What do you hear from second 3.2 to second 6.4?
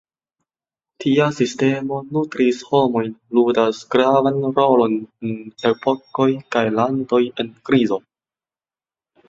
ludas gravan rolon en epokoj